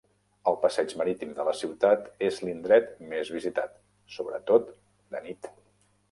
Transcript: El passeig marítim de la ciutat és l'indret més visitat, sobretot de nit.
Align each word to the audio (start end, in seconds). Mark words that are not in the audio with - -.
El 0.51 0.55
passeig 0.61 0.93
marítim 1.01 1.33
de 1.39 1.43
la 1.47 1.51
ciutat 1.57 2.07
és 2.29 2.39
l'indret 2.47 2.89
més 3.11 3.29
visitat, 3.35 3.75
sobretot 4.15 4.73
de 5.17 5.21
nit. 5.27 5.51